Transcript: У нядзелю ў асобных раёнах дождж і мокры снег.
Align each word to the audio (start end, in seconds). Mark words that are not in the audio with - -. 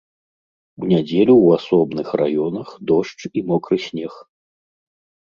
У 0.83 0.89
нядзелю 0.93 1.35
ў 1.39 1.47
асобных 1.59 2.07
раёнах 2.23 2.67
дождж 2.95 3.21
і 3.37 3.47
мокры 3.53 3.75
снег. 3.89 4.13